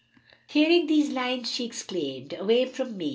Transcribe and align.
Hearing 0.47 0.87
these 0.87 1.11
lines 1.11 1.51
she 1.51 1.63
exclaimed, 1.63 2.33
"Away 2.33 2.65
from 2.65 2.97
me! 2.97 3.09